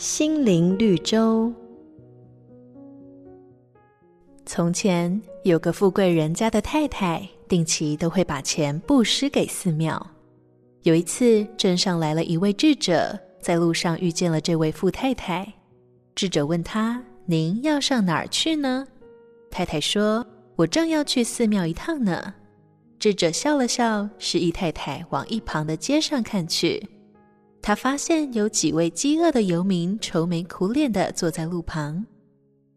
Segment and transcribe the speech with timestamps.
[0.00, 1.52] 心灵绿洲。
[4.46, 10.04] 从前有个富贵人家的太太，定期都会把钱布施给寺庙。
[10.84, 15.46] 有一次，镇上来了一位智者，在路上遇见了这位富太太。
[16.14, 18.88] 智者问他：“您要上哪儿去呢？”
[19.52, 20.26] 太太说
[20.56, 22.32] ：“我正要去寺庙一趟呢。”
[22.98, 26.88] 智者笑了笑，示意太太往一旁的街上看去。
[27.62, 32.04] 他发现有几位饥饿的游民愁眉苦脸地坐在路旁。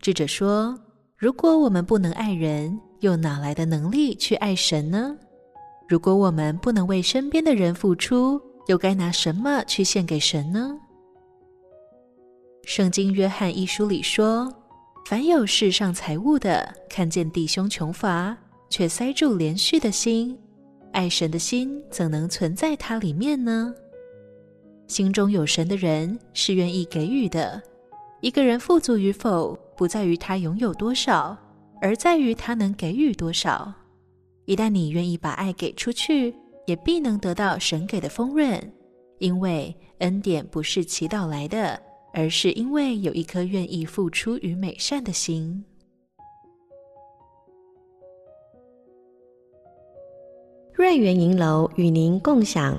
[0.00, 0.76] 智者说
[1.16, 5.16] ：“如果我们不能爱人，又哪来的能力去爱神呢？
[5.88, 10.76] 如果我们不能为身边的人付出，又该拿什么去献给神呢？”
[12.66, 14.52] 圣经约翰一书里说
[15.06, 18.36] ：“凡有世上财物的，看见弟兄穷乏，
[18.68, 20.36] 却塞住怜恤的心，
[20.92, 23.72] 爱神的心怎能存在他里面呢？”
[24.92, 27.60] 心中有神的人是愿意给予的。
[28.20, 31.34] 一个人富足与否，不在于他拥有多少，
[31.80, 33.72] 而在于他能给予多少。
[34.44, 36.34] 一旦你愿意把爱给出去，
[36.66, 38.72] 也必能得到神给的丰润，
[39.18, 41.80] 因为恩典不是祈祷来的，
[42.12, 45.64] 而是因为有一颗愿意付出与美善的心。
[50.74, 52.78] 瑞园银楼与您共享。